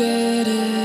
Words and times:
get 0.00 0.48
it. 0.48 0.79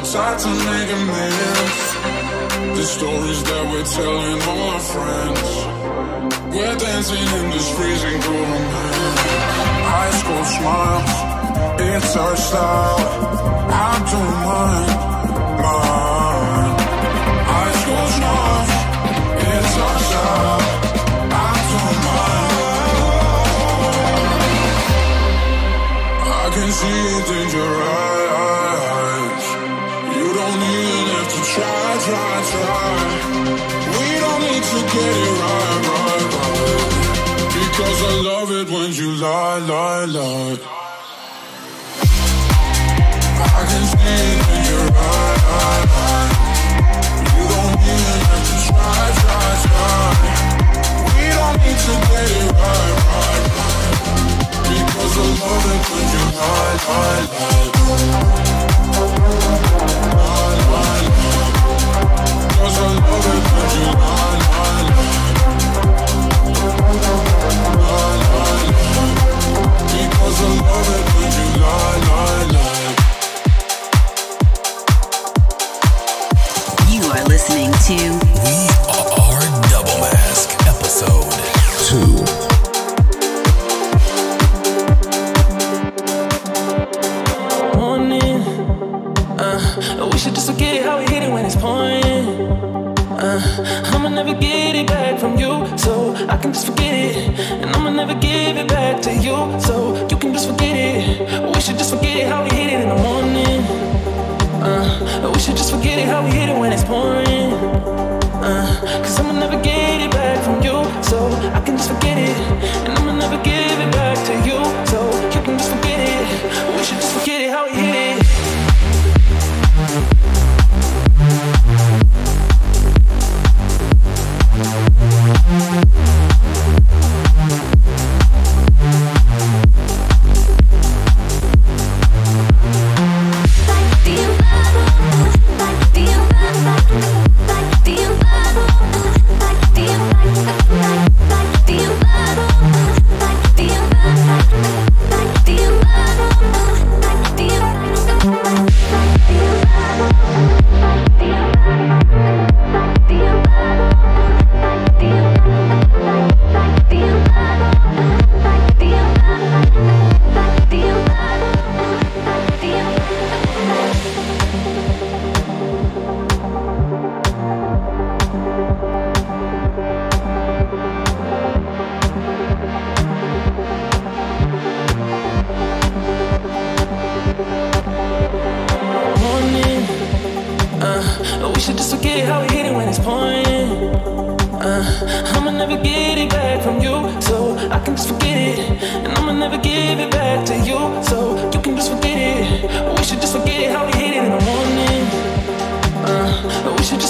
too 0.00 0.12
tired 0.12 0.38
to 0.38 0.48
make 0.48 0.90
amends. 0.92 1.94
The 2.78 2.84
stories 2.84 3.42
that 3.44 3.64
we're 3.70 3.84
telling 3.84 4.42
all 4.48 4.70
our 4.70 4.80
friends. 4.80 5.50
We're 6.54 6.76
dancing 6.76 7.26
in 7.38 7.50
this 7.50 7.68
freezing 7.76 8.20
cold 8.22 8.48
night. 8.48 9.18
High 9.92 10.12
school 10.20 10.44
smiles, 10.44 11.12
it's 11.80 12.16
our 12.16 12.36
style. 12.36 13.00
I 13.70 13.94
don't 14.10 14.36
mind, 14.48 14.90
mind. 15.64 16.80
High 17.52 17.74
school 17.80 18.06
smiles, 18.18 18.70
it's 19.52 19.74
our 19.86 19.98
style. 20.08 20.62
I 21.32 21.52
don't 21.72 21.98
mind. 22.08 22.48
I 26.32 26.46
can 26.54 26.70
see 26.78 27.00
it 27.16 27.28
in 27.40 27.48
your 27.56 27.74
eyes 27.82 28.19
love 38.40 38.52
it 38.52 38.70
when 38.72 38.90
you 38.94 39.10
lie, 39.16 39.58
lie, 39.58 40.06
lie. 40.06 40.58
I 43.36 43.62
can 43.68 43.84
see 43.92 44.16
it 44.32 44.40
in 44.54 44.60
your 44.70 44.86
eyes. 44.96 45.84
You 47.36 47.44
don't 47.52 47.76
even 47.92 48.18
have 48.28 48.44
to 48.48 48.56
try, 48.66 49.04
try, 49.20 49.48
try. 49.64 50.08
We 51.16 51.24
don't 51.36 51.56
need 51.60 51.78
to 51.84 51.94
get 52.08 52.30
it 52.40 52.48
right, 52.60 52.96
right, 53.10 53.44
right. 53.56 53.96
Because 54.70 55.14
I 55.16 55.28
love 55.40 55.66
it 55.74 55.82
when 55.90 56.04
you 56.14 56.24
lie, 56.40 56.76
lie, 56.88 57.24
lie. 57.34 57.68
Lie, 60.16 60.60
lie, 60.72 61.04
lie. 61.12 61.52
Cause 62.56 62.78
I 62.78 62.88
love 63.04 63.26
it 63.34 63.44
when 63.52 63.68
you 63.76 63.90
lie, 64.00 64.38
lie, 64.50 64.84
lie. 64.88 65.29
You 66.70 66.76
are 77.10 77.24
listening 77.24 77.72
to 77.86 79.09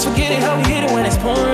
just 0.01 0.15
forget 0.15 0.31
it, 0.31 0.39
how 0.39 0.57
we 0.57 0.63
hit 0.63 0.83
it 0.83 0.91
when 0.91 1.05
it's 1.05 1.17
pouring. 1.17 1.50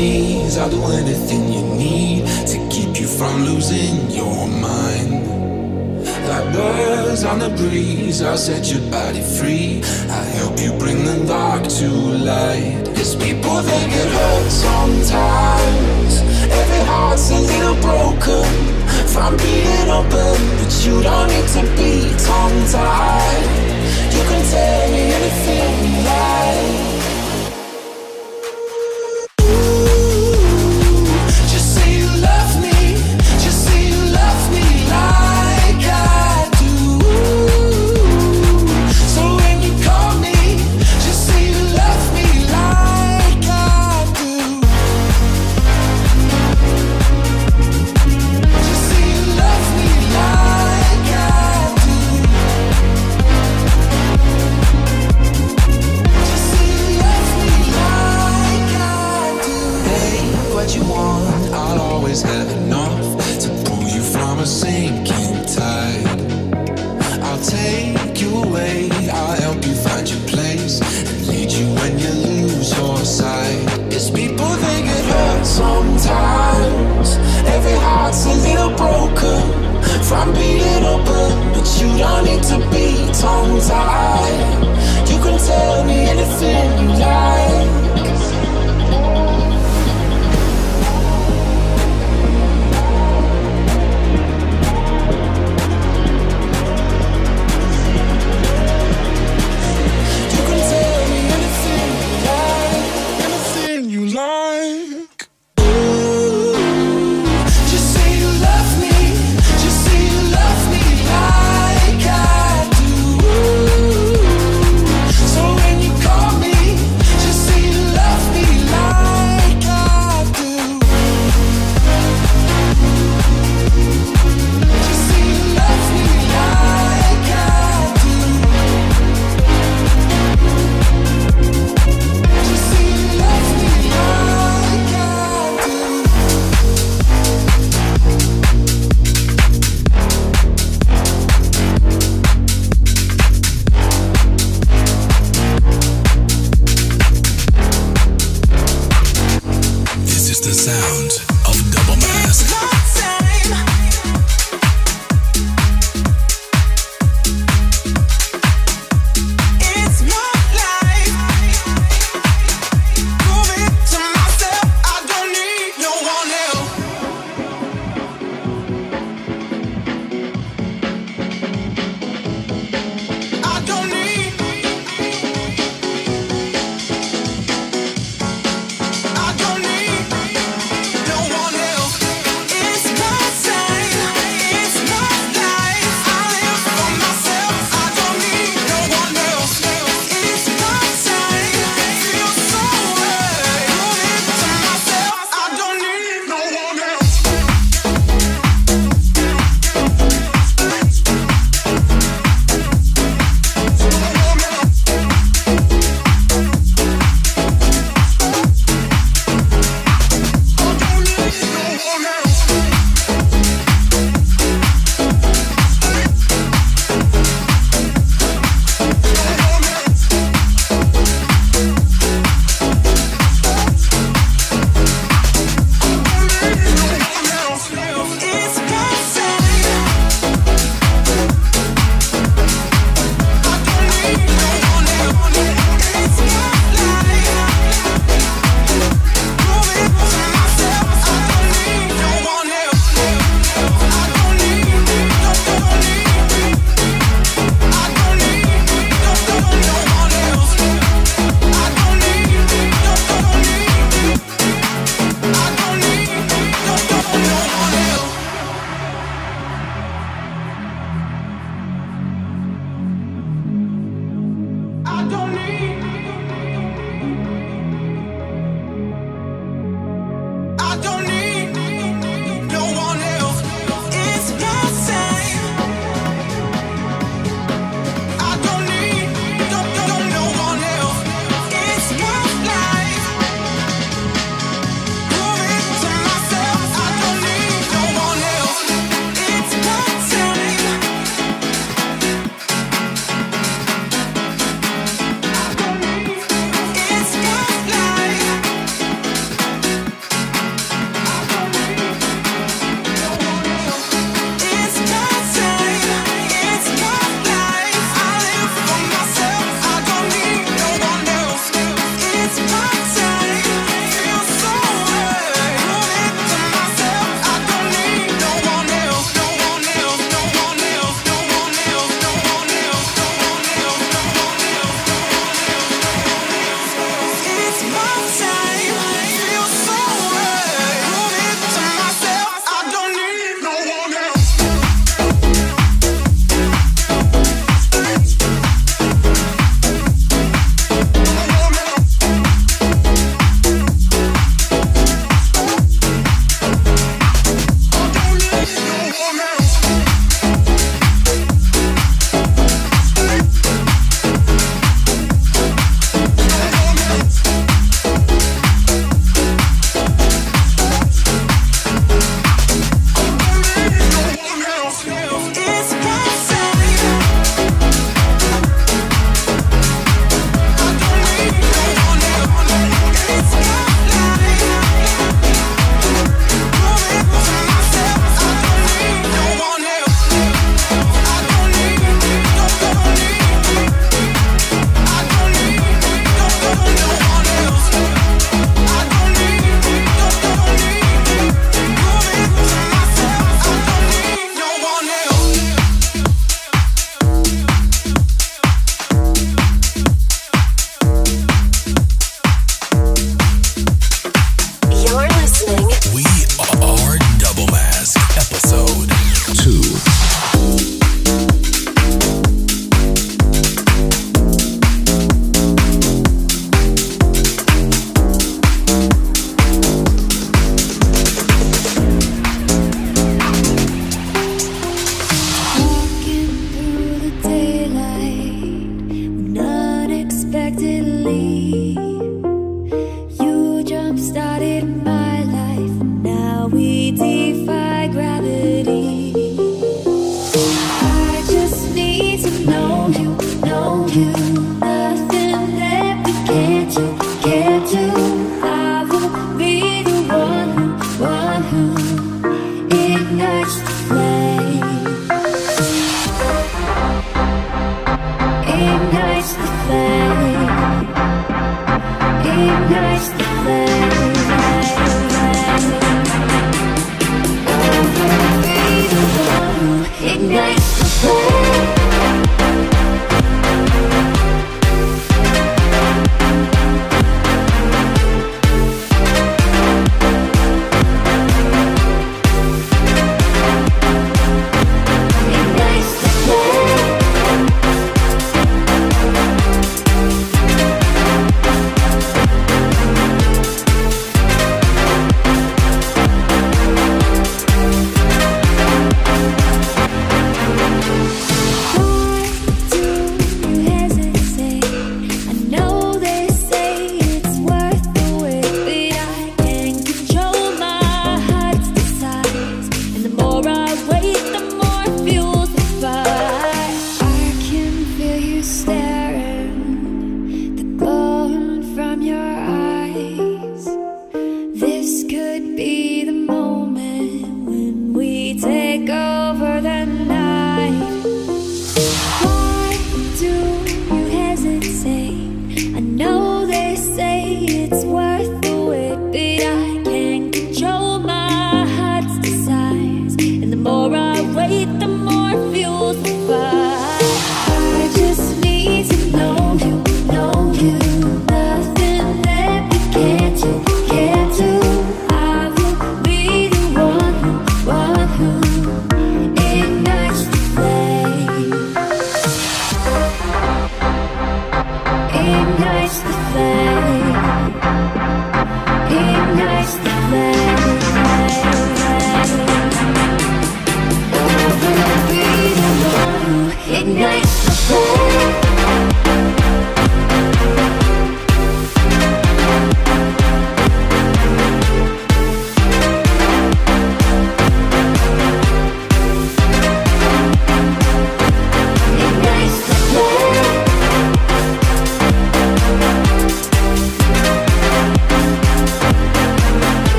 knees, 0.00 0.56
I'll 0.56 0.70
do 0.70 0.82
anything 0.84 1.52
you 1.52 1.59
breeze. 7.60 8.22
I'll 8.22 8.36
set 8.36 8.72
your 8.72 8.82
body 8.90 9.22
free. 9.22 9.82
I'll 10.08 10.30
help 10.38 10.58
you 10.58 10.72
bring 10.78 11.04
the 11.04 11.24
dark 11.26 11.62
to 11.78 11.88
light. 11.88 12.84
Cause 12.96 13.14
people, 13.16 13.62
they 13.62 13.84
get 13.94 14.08
hurt 14.16 14.50
sometimes. 14.50 16.12
Every 16.60 16.82
heart's 16.90 17.30
a 17.30 17.40
little 17.40 17.78
broken 17.86 18.48
from 19.12 19.36
being 19.36 19.88
open. 19.90 20.36
But 20.58 20.72
you 20.84 21.02
don't 21.02 21.28
need 21.28 21.48
to 21.56 21.62
be 21.76 21.92
tongue 22.26 22.60
tied. 22.74 23.48
You 24.14 24.22
can 24.30 24.42
tell 24.52 24.90
me 24.92 25.02
anything. 25.18 25.59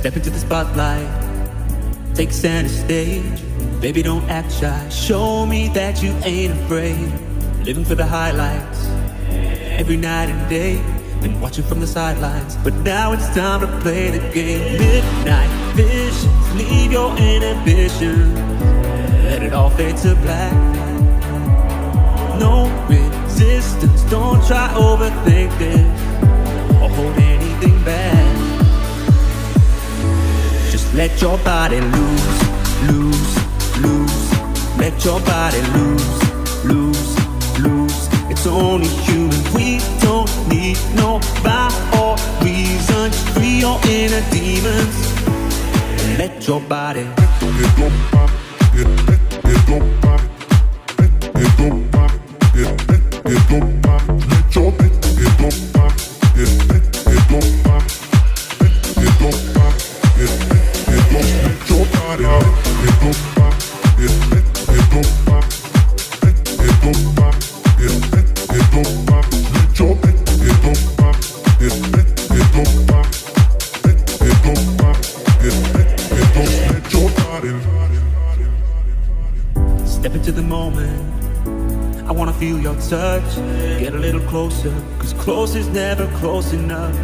Step 0.00 0.16
into 0.16 0.30
the 0.30 0.38
spotlight, 0.38 1.06
take 2.14 2.32
center 2.32 2.70
stage. 2.70 3.42
Baby, 3.82 4.00
don't 4.00 4.26
act 4.30 4.50
shy. 4.50 4.88
Show 4.88 5.44
me 5.44 5.68
that 5.74 6.02
you 6.02 6.12
ain't 6.24 6.54
afraid. 6.54 7.12
Living 7.66 7.84
for 7.84 7.94
the 7.94 8.06
highlights 8.06 8.86
every 9.78 9.98
night 9.98 10.30
and 10.30 10.48
day. 10.48 10.82
Been 11.20 11.38
watching 11.38 11.64
from 11.64 11.80
the 11.80 11.86
sidelines, 11.86 12.56
but 12.64 12.72
now 12.76 13.12
it's 13.12 13.28
time 13.34 13.60
to 13.60 13.66
play 13.80 14.08
the 14.08 14.20
game. 14.32 14.78
Midnight 14.78 15.50
visions, 15.76 16.54
leave 16.54 16.92
your 16.92 17.14
inhibitions. 17.18 18.34
Let 19.24 19.42
it 19.42 19.52
all 19.52 19.68
fade 19.68 19.98
to 19.98 20.14
black. 20.14 20.54
No 22.40 22.70
resistance, 22.88 24.02
don't 24.04 24.42
try 24.46 24.66
overthink 24.68 25.58
this 25.58 26.80
or 26.80 26.88
hold 26.88 27.18
anything 27.18 27.84
back. 27.84 28.29
Let 31.00 31.22
your 31.22 31.38
body 31.38 31.80
loose, 31.80 32.42
lose, 32.82 33.32
lose. 33.80 34.32
Let 34.76 35.02
your 35.02 35.18
body 35.20 35.62
lose, 35.72 36.62
lose, 36.62 37.58
lose. 37.58 38.08
It's 38.28 38.46
only 38.46 38.86
human. 38.86 39.42
We 39.54 39.80
don't 40.02 40.30
need 40.46 40.76
no 40.94 41.18
rhyme 41.42 41.72
or 42.02 42.16
reason. 42.44 43.12
Free 43.32 43.60
your 43.60 43.80
inner 43.88 44.20
demons. 44.30 44.94
Let 46.18 46.46
your 46.46 46.60
body. 46.60 47.06
Step 53.50 53.79
closer, 84.30 84.70
cause 85.00 85.12
close 85.14 85.56
is 85.56 85.66
never 85.70 86.06
close 86.18 86.52
enough. 86.52 86.96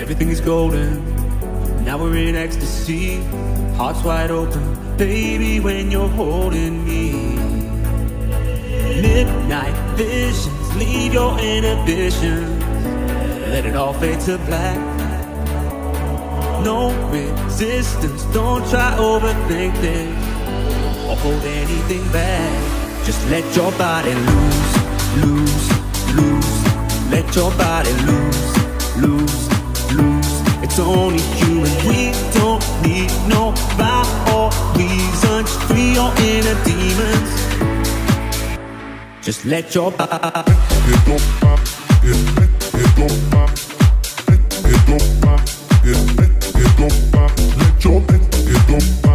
Everything 0.00 0.30
is 0.30 0.40
golden. 0.40 1.04
Now 1.84 1.98
we're 1.98 2.16
in 2.16 2.36
ecstasy. 2.36 3.20
Hearts 3.76 4.02
wide 4.02 4.30
open, 4.30 4.96
baby, 4.96 5.60
when 5.60 5.90
you're 5.90 6.08
holding 6.08 6.82
me. 6.86 7.12
Midnight 9.02 9.76
visions, 9.98 10.76
leave 10.76 11.12
your 11.12 11.38
inhibitions. 11.38 12.64
Let 13.52 13.66
it 13.66 13.76
all 13.76 13.92
fade 13.92 14.20
to 14.20 14.38
black. 14.38 14.78
No 16.64 16.78
resistance, 17.10 18.24
don't 18.32 18.66
try 18.70 18.96
overthink 18.96 19.74
this 19.82 20.16
or 21.08 21.16
hold 21.16 21.42
anything 21.42 22.10
back. 22.10 23.04
Just 23.04 23.20
let 23.28 23.44
your 23.54 23.70
body 23.72 24.14
loose, 24.14 25.22
loose. 25.22 25.73
Let 27.14 27.36
your 27.36 27.50
body 27.52 27.92
loose, 28.08 28.56
loose, 28.96 29.48
loose. 29.92 30.42
It's 30.64 30.80
only 30.80 31.20
human. 31.38 31.70
We 31.86 32.10
don't 32.34 32.60
need 32.82 33.08
no 33.28 33.54
rhyme 33.78 34.34
or 34.34 34.50
reason. 34.76 35.46
Just 35.46 35.62
free 35.68 35.92
your 35.94 36.12
inner 36.18 36.58
demons. 36.64 37.30
Just 39.22 39.44
let 39.44 39.72
your 39.76 39.92
body. 39.92 40.10
Let 40.90 41.06
your 41.06 41.20
Let 47.60 47.84
your 47.84 48.00
body. 48.10 49.14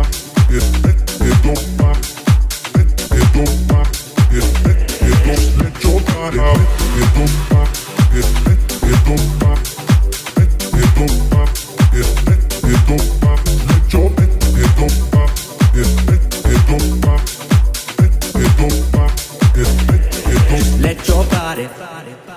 We 21.59 22.28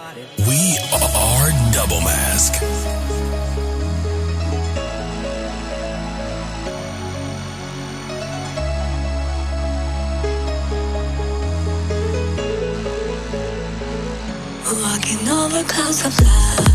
over 15.54 15.68
clouds 15.68 16.04
of 16.06 16.18
love, 16.20 16.71